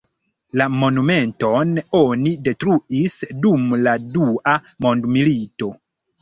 [0.59, 5.71] La monumenton oni detruis dum la dua mondmilito.